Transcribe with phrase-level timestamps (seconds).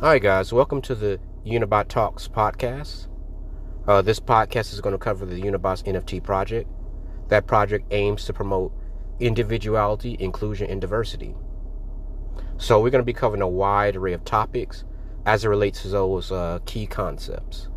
[0.00, 0.52] Hi, guys.
[0.52, 3.06] Welcome to the Unibot Talks podcast.
[3.88, 6.68] Uh, this podcast is going to cover the Unibots NFT project.
[7.28, 8.74] That project aims to promote
[9.20, 11.34] individuality, inclusion, and diversity.
[12.58, 14.84] So, we're going to be covering a wide array of topics
[15.24, 17.68] as it relates to those uh, key concepts.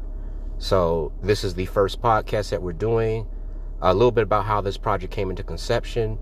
[0.57, 3.27] So, this is the first podcast that we're doing.
[3.81, 6.19] A little bit about how this project came into conception.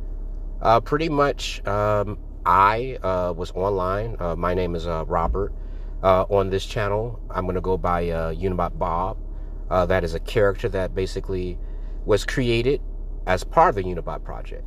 [0.62, 4.16] Uh, pretty much, um, I uh, was online.
[4.20, 5.52] Uh, my name is uh, Robert
[6.04, 7.20] uh, on this channel.
[7.30, 9.18] I'm going to go by uh, Unibot Bob.
[9.70, 11.58] Uh, that is a character that basically
[12.06, 12.82] was created
[13.26, 14.64] as part of the Unibot project.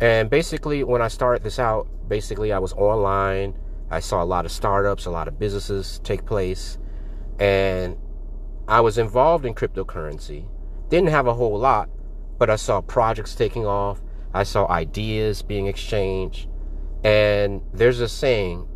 [0.00, 3.54] And basically, when I started this out, basically I was online.
[3.90, 6.78] I saw a lot of startups, a lot of businesses take place,
[7.38, 7.96] and
[8.66, 10.46] I was involved in cryptocurrency.
[10.88, 11.90] Didn't have a whole lot,
[12.38, 14.00] but I saw projects taking off.
[14.32, 16.48] I saw ideas being exchanged.
[17.04, 18.66] And there's a saying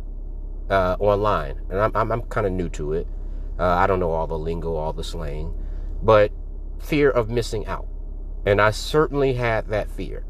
[0.69, 3.07] uh, online, and I'm I'm, I'm kind of new to it.
[3.59, 5.53] Uh, I don't know all the lingo, all the slang,
[6.01, 6.31] but
[6.79, 7.87] fear of missing out,
[8.45, 10.25] and I certainly had that fear.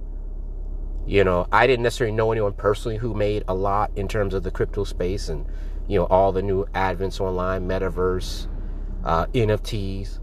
[1.06, 4.44] You know, I didn't necessarily know anyone personally who made a lot in terms of
[4.44, 5.46] the crypto space and
[5.88, 8.48] you know all the new advents online, metaverse,
[9.04, 10.20] uh, NFTs.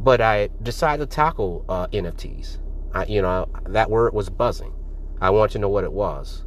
[0.00, 2.58] But I decided to tackle uh, NFTs.
[2.92, 4.72] I, you know, that word was buzzing.
[5.20, 6.44] I wanted to know what it was.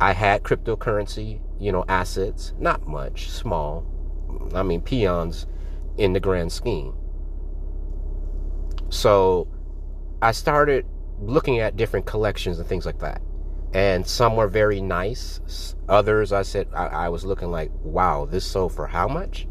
[0.00, 3.86] I had cryptocurrency, you know, assets, not much, small.
[4.54, 5.46] I mean, peons
[5.98, 6.94] in the grand scheme.
[8.88, 9.46] So
[10.22, 10.86] I started
[11.20, 13.20] looking at different collections and things like that.
[13.72, 15.76] And some were very nice.
[15.88, 19.46] Others, I said, I, I was looking like, wow, this sold for how much?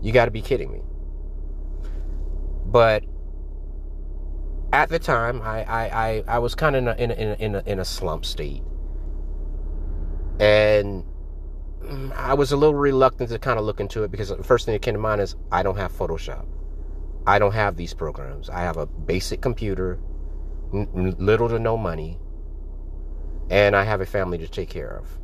[0.00, 0.80] You got to be kidding me.
[2.64, 3.04] But
[4.72, 7.54] at the time, I, I, I, I was kind of in a, in, a, in,
[7.54, 8.62] a, in a slump state.
[10.40, 11.04] And
[12.14, 14.72] I was a little reluctant to kind of look into it because the first thing
[14.72, 16.46] that came to mind is I don't have Photoshop.
[17.26, 18.48] I don't have these programs.
[18.48, 19.98] I have a basic computer,
[20.72, 22.18] n- little to no money,
[23.50, 25.18] and I have a family to take care of.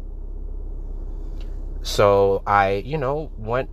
[1.80, 3.70] So I, you know, went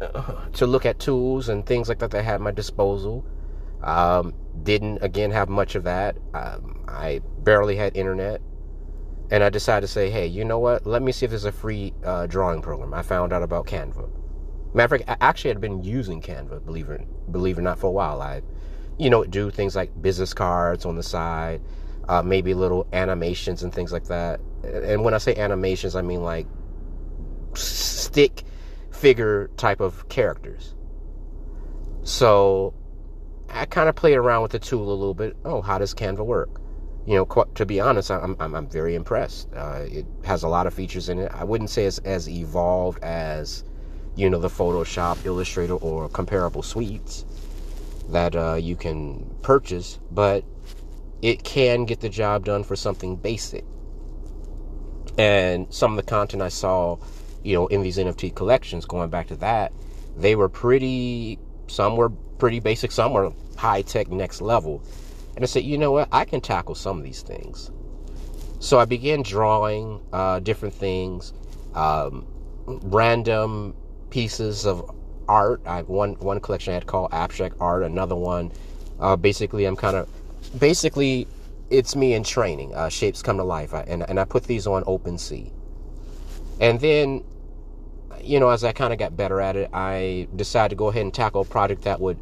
[0.00, 3.26] uh, to look at tools and things like that that I had at my disposal.
[3.82, 4.32] Um,
[4.62, 6.16] didn't again have much of that.
[6.32, 8.40] Um, I barely had internet
[9.30, 10.86] and I decided to say, hey, you know what?
[10.86, 12.92] Let me see if there's a free uh, drawing program.
[12.92, 14.10] I found out about Canva.
[14.74, 17.00] Matter of fact, I actually had been using Canva, believe it,
[17.32, 18.20] believe it or not, for a while.
[18.20, 18.42] I,
[18.98, 21.60] you know, do things like business cards on the side,
[22.08, 24.40] uh, maybe little animations and things like that.
[24.64, 26.46] And when I say animations, I mean like
[27.54, 28.44] stick
[28.90, 30.74] figure type of characters.
[32.02, 32.74] So
[33.48, 35.36] I kind of played around with the tool a little bit.
[35.44, 36.59] Oh, how does Canva work?
[37.06, 39.48] You know, to be honest, I'm, I'm, I'm very impressed.
[39.54, 41.32] Uh, it has a lot of features in it.
[41.34, 43.64] I wouldn't say it's as evolved as,
[44.16, 47.24] you know, the Photoshop, Illustrator, or comparable suites
[48.10, 50.44] that uh, you can purchase, but
[51.22, 53.64] it can get the job done for something basic.
[55.16, 56.98] And some of the content I saw,
[57.42, 59.72] you know, in these NFT collections, going back to that,
[60.16, 64.82] they were pretty, some were pretty basic, some were high tech, next level
[65.40, 66.06] and I said, you know what?
[66.12, 67.70] I can tackle some of these things.
[68.58, 71.32] So I began drawing uh, different things,
[71.74, 72.26] um,
[72.66, 73.74] random
[74.10, 74.94] pieces of
[75.26, 75.62] art.
[75.64, 77.84] I one one collection I had called abstract art.
[77.84, 78.52] Another one,
[79.00, 80.10] uh, basically, I'm kind of
[80.60, 81.26] basically
[81.70, 82.74] it's me in training.
[82.74, 85.50] Uh, shapes come to life, I, and and I put these on OpenSea.
[86.60, 87.24] And then,
[88.20, 91.00] you know, as I kind of got better at it, I decided to go ahead
[91.00, 92.18] and tackle a project that would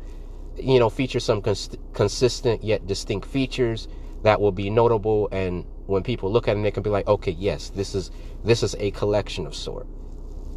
[0.63, 3.89] you know, feature some cons- consistent yet distinct features
[4.23, 5.29] that will be notable.
[5.33, 8.11] And when people look at them, they can be like, okay, yes, this is
[8.45, 9.87] this is a collection of sort.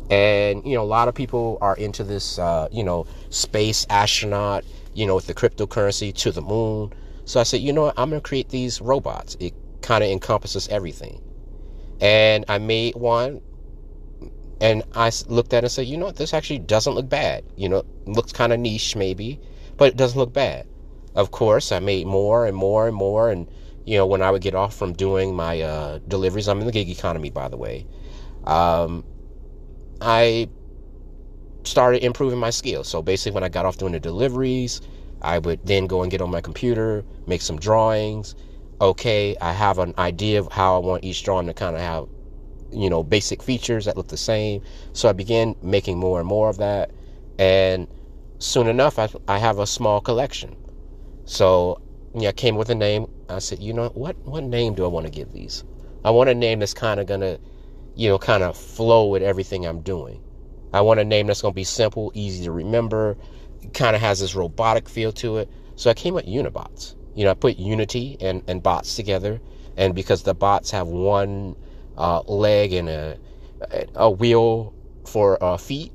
[0.09, 4.65] And you know, a lot of people are into this, uh, you know, space astronaut,
[4.93, 6.93] you know, with the cryptocurrency to the moon.
[7.25, 9.37] So I said, you know what, I'm gonna create these robots.
[9.39, 11.21] It kind of encompasses everything.
[12.01, 13.41] And I made one
[14.61, 17.43] and I looked at it and said, you know what, this actually doesn't look bad.
[17.55, 19.39] You know, looks kind of niche maybe,
[19.81, 20.67] but it doesn't look bad.
[21.15, 23.31] Of course, I made more and more and more.
[23.31, 23.49] And,
[23.83, 26.71] you know, when I would get off from doing my uh, deliveries, I'm in the
[26.71, 27.87] gig economy, by the way,
[28.43, 29.03] um,
[29.99, 30.49] I
[31.63, 32.87] started improving my skills.
[32.87, 34.81] So basically, when I got off doing the deliveries,
[35.23, 38.35] I would then go and get on my computer, make some drawings.
[38.81, 42.07] Okay, I have an idea of how I want each drawing to kind of have,
[42.71, 44.61] you know, basic features that look the same.
[44.93, 46.91] So I began making more and more of that.
[47.39, 47.87] And
[48.41, 50.55] soon enough, I, I have a small collection.
[51.25, 51.79] So,
[52.15, 53.05] yeah, I came with a name.
[53.29, 55.63] I said, you know, what, what name do I want to give these?
[56.03, 57.39] I want a name that's kind of to,
[57.95, 60.21] you know, kind of flow with everything I'm doing.
[60.73, 63.15] I want a name that's to be simple, easy to remember,
[63.73, 65.49] kind of has this robotic feel to it.
[65.75, 66.95] So I came up with Unibots.
[67.13, 69.39] You know, I put Unity and, and bots together.
[69.77, 71.55] And because the bots have one
[71.97, 73.17] uh, leg and a,
[73.95, 74.73] a wheel
[75.05, 75.93] for uh, feet,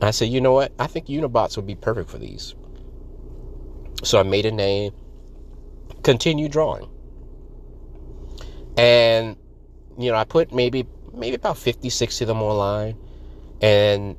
[0.00, 0.72] I said, you know what?
[0.78, 2.54] I think Unibots would be perfect for these.
[4.04, 4.92] So I made a name,
[6.02, 6.88] continue drawing.
[8.76, 9.36] And,
[9.98, 12.96] you know, I put maybe maybe about 50, 60 of them online.
[13.60, 14.16] And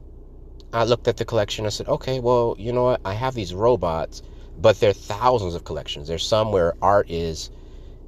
[0.74, 1.66] I looked at the collection.
[1.66, 3.02] I said, okay, well, you know what?
[3.06, 4.22] I have these robots,
[4.58, 6.08] but there are thousands of collections.
[6.08, 7.50] There's some where art is,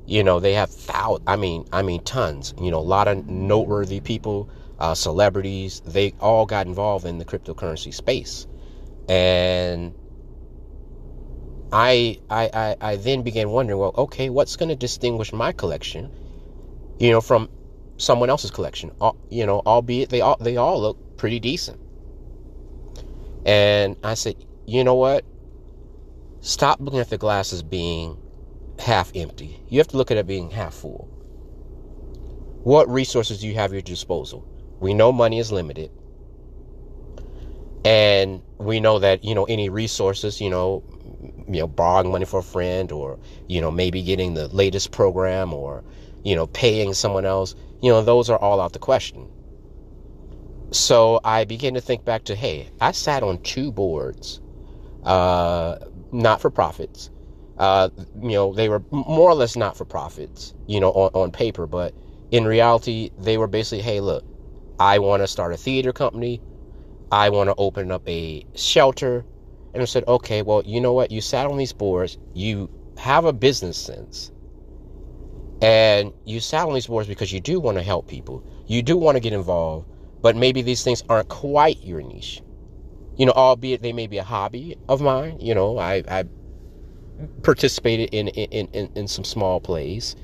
[0.06, 1.24] you know, they have thousands.
[1.28, 2.54] I mean, I mean, tons.
[2.60, 4.50] You know, a lot of noteworthy people,
[4.81, 5.81] uh, celebrities.
[5.86, 8.48] They all got involved in the cryptocurrency space,
[9.07, 9.94] and
[11.72, 16.12] I, I, I, I then began wondering, well, okay, what's going to distinguish my collection,
[17.00, 17.50] you know, from
[17.98, 18.92] someone else's collection?
[19.30, 21.80] You know, albeit they all they all look pretty decent.
[23.45, 24.36] And I said,
[24.66, 25.24] you know what?
[26.42, 28.18] Stop looking at the glass as being
[28.80, 29.62] half empty.
[29.69, 31.07] You have to look at it being half full.
[32.63, 34.48] What resources do you have at your disposal?
[34.81, 35.92] We know money is limited.
[37.86, 40.83] And we know that, you know, any resources, you know,
[41.48, 45.54] you know, borrowing money for a friend or, you know, maybe getting the latest program
[45.54, 45.83] or,
[46.24, 49.30] you know, paying someone else, you know, those are all out the question.
[50.72, 54.42] So I began to think back to, hey, I sat on two boards,
[55.04, 55.77] uh,
[56.12, 57.12] not for profits.
[57.57, 57.89] Uh,
[58.22, 61.68] you know, they were more or less not for profits, you know, on, on paper,
[61.68, 61.94] but
[62.31, 64.24] in reality, they were basically, hey, look,
[64.81, 66.42] I want to start a theater company.
[67.12, 69.25] I want to open up a shelter.
[69.74, 71.12] And I said, okay, well, you know what?
[71.12, 74.31] You sat on these boards, you have a business sense.
[75.62, 78.44] And you sat on these boards because you do want to help people.
[78.68, 79.88] You do want to get involved
[80.22, 82.42] but maybe these things aren't quite your niche.
[83.18, 85.38] You know, albeit they may be a hobby of mine.
[85.39, 86.24] You know, I, I
[87.44, 90.16] participated in, in, in, in some small plays,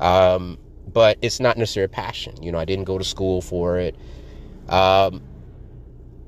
[0.00, 2.42] um, but it's not necessarily a passion.
[2.42, 3.96] You know, I didn't go to school for it.
[4.68, 5.22] Um,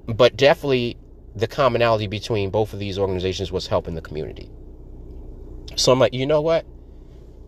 [0.06, 0.96] but definitely
[1.34, 4.50] the commonality between both of these organizations was helping the community.
[5.76, 6.66] So I'm like, you know what?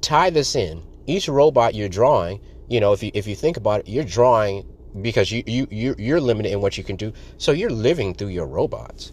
[0.01, 0.83] Tie this in.
[1.07, 4.67] Each robot you're drawing, you know, if you if you think about it, you're drawing
[5.03, 7.13] because you, you, you, you're limited in what you can do.
[7.39, 9.13] So you're living through your robots.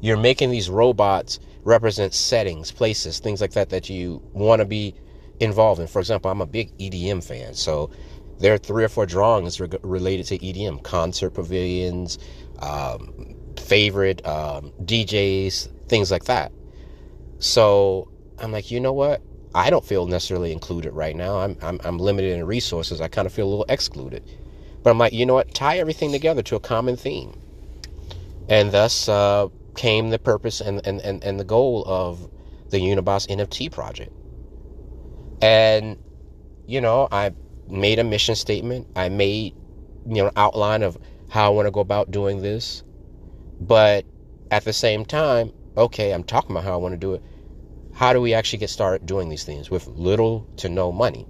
[0.00, 4.94] You're making these robots represent settings, places, things like that that you want to be
[5.40, 5.86] involved in.
[5.86, 7.54] For example, I'm a big EDM fan.
[7.54, 7.90] So
[8.38, 12.18] there are three or four drawings re- related to EDM, concert pavilions,
[12.60, 16.52] um, favorite um, DJs, things like that.
[17.38, 18.08] So
[18.38, 19.22] I'm like, you know what?
[19.54, 21.40] I don't feel necessarily included right now.
[21.40, 23.00] I'm, I'm, I'm limited in resources.
[23.00, 24.22] I kind of feel a little excluded.
[24.82, 25.52] But I'm like, you know what?
[25.54, 27.38] Tie everything together to a common theme.
[28.48, 32.30] And thus uh, came the purpose and, and, and, and the goal of
[32.70, 34.12] the Unibots NFT project.
[35.40, 35.98] And,
[36.66, 37.32] you know, I
[37.68, 38.86] made a mission statement.
[38.96, 39.54] I made,
[40.06, 40.98] you know, an outline of
[41.28, 42.82] how I want to go about doing this.
[43.60, 44.04] But
[44.50, 47.22] at the same time, okay, I'm talking about how I want to do it.
[47.94, 51.26] How do we actually get started doing these things with little to no money?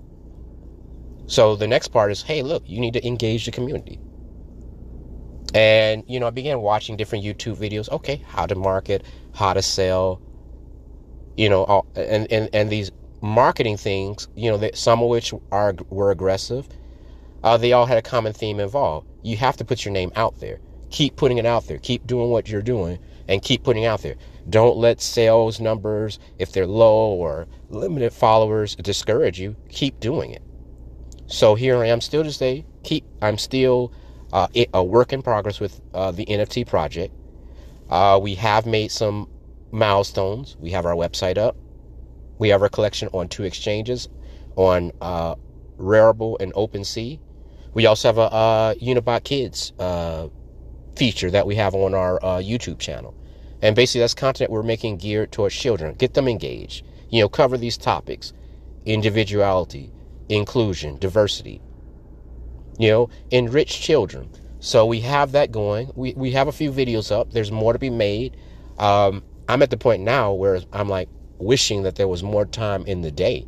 [1.26, 4.00] So the next part is, hey, look, you need to engage the community.
[5.54, 7.88] And, you know, I began watching different YouTube videos.
[7.90, 10.20] Okay, how to market, how to sell,
[11.36, 12.90] you know, all, and, and, and these
[13.20, 16.68] marketing things, you know, that some of which are were aggressive.
[17.42, 19.06] Uh, they all had a common theme involved.
[19.22, 20.60] You have to put your name out there.
[20.90, 21.78] Keep putting it out there.
[21.78, 22.98] Keep doing what you're doing
[23.28, 24.16] and keep putting out there.
[24.48, 29.56] Don't let sales numbers, if they're low or limited followers, discourage you.
[29.68, 30.42] Keep doing it.
[31.26, 33.92] So here I am still to say, keep, I'm still
[34.32, 37.14] uh, a work in progress with uh, the NFT project.
[37.88, 39.28] Uh, we have made some
[39.70, 40.56] milestones.
[40.58, 41.56] We have our website up.
[42.40, 44.08] We have our collection on two exchanges,
[44.56, 45.34] on uh,
[45.78, 47.20] Rarible and OpenSea.
[47.74, 50.28] We also have a, a Unibot Kids uh,
[50.96, 53.14] feature that we have on our uh, YouTube channel.
[53.60, 55.94] And basically, that's content we're making geared towards children.
[55.96, 56.82] Get them engaged.
[57.10, 58.32] You know, cover these topics
[58.86, 59.92] individuality,
[60.30, 61.60] inclusion, diversity.
[62.78, 64.30] You know, enrich children.
[64.60, 65.92] So we have that going.
[65.94, 67.32] We we have a few videos up.
[67.32, 68.38] There's more to be made.
[68.78, 72.84] Um, I'm at the point now where I'm like wishing that there was more time
[72.86, 73.46] in the day.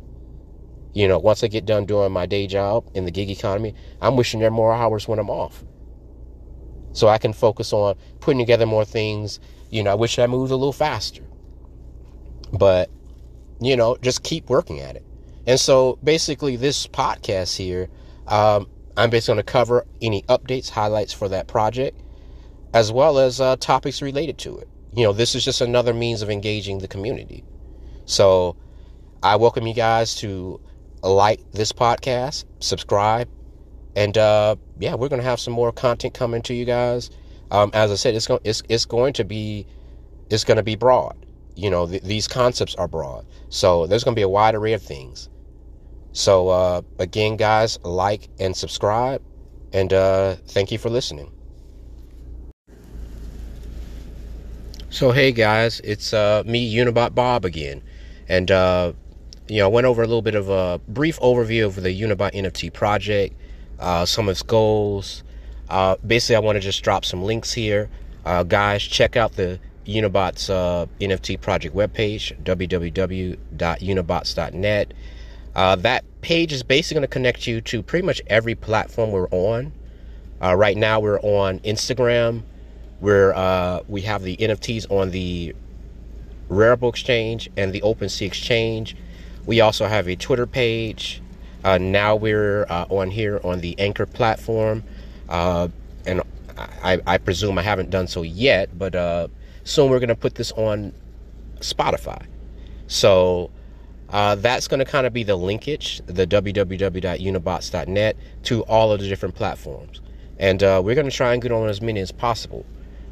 [0.93, 4.15] You know, once I get done doing my day job in the gig economy, I'm
[4.15, 5.63] wishing there are more hours when I'm off.
[6.91, 9.39] So I can focus on putting together more things.
[9.71, 11.23] You know, I wish I moved a little faster.
[12.51, 12.91] But,
[13.59, 15.03] you know, just keep working at it.
[15.47, 17.89] And so basically, this podcast here,
[18.27, 21.99] um, I'm basically going to cover any updates, highlights for that project,
[22.73, 24.69] as well as uh, topics related to it.
[24.95, 27.43] You know, this is just another means of engaging the community.
[28.05, 28.55] So
[29.21, 30.59] I welcome you guys to
[31.01, 33.29] like this podcast, subscribe,
[33.95, 37.09] and uh, yeah, we're to have some more content coming to you guys.
[37.51, 39.65] Um, as I said, it's going it's it's going to be
[40.29, 41.25] it's going to be broad.
[41.55, 44.73] You know, th- these concepts are broad, so there's going to be a wide array
[44.73, 45.29] of things.
[46.11, 49.21] So uh, again, guys, like and subscribe,
[49.71, 51.31] and uh, thank you for listening.
[54.93, 57.81] So hey guys, it's uh, me Unibot Bob again,
[58.29, 58.93] and uh,
[59.47, 62.33] you know I went over a little bit of a brief overview of the Unibot
[62.33, 63.35] NFT project,
[63.79, 65.23] uh, some of its goals.
[65.69, 67.89] Uh, basically, I want to just drop some links here,
[68.25, 68.83] uh, guys.
[68.83, 74.93] Check out the Unibot's uh, NFT project webpage, www.unibots.net.
[75.55, 79.29] Uh, that page is basically going to connect you to pretty much every platform we're
[79.29, 79.71] on.
[80.41, 82.43] Uh, right now, we're on Instagram.
[82.99, 85.53] Where uh, we have the NFTs on the
[86.53, 88.95] Rarible Exchange and the OpenSea Exchange.
[89.45, 91.21] We also have a Twitter page.
[91.63, 94.83] Uh, now we're uh, on here on the Anchor platform,
[95.29, 95.69] uh,
[96.05, 96.21] and
[96.83, 98.93] I, I, presume I haven't done so yet, but
[99.63, 100.93] soon we're going to put this on
[101.59, 102.25] Spotify.
[102.87, 103.49] So
[104.09, 109.07] uh, that's going to kind of be the linkage, the www.unibots.net, to all of the
[109.07, 110.01] different platforms.
[110.37, 112.65] And uh, we're going to try and get on as many as possible.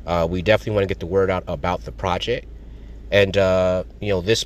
[0.05, 2.48] Uh, we definitely want to get the word out about the project.
[3.12, 4.46] And, uh, you know, this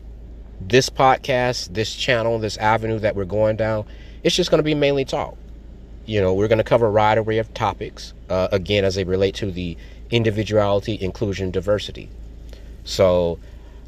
[0.61, 3.85] this podcast, this channel, this avenue that we're going down,
[4.23, 5.37] it's just going to be mainly talk.
[6.05, 9.03] You know, we're going to cover a wide array of topics, uh, again, as they
[9.03, 9.77] relate to the
[10.09, 12.09] individuality, inclusion, diversity.
[12.83, 13.39] So,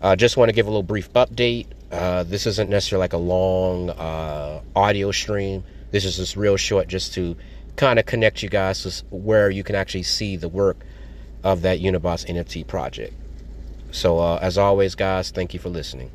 [0.02, 1.68] I uh, just want to give a little brief update.
[1.92, 5.64] Uh, this isn't necessarily like a long uh, audio stream.
[5.92, 7.36] This is just real short, just to
[7.78, 10.78] kind of connect you guys to where you can actually see the work
[11.44, 13.14] of that Unibots NFT project.
[13.92, 16.12] So, uh, as always, guys, thank you for listening.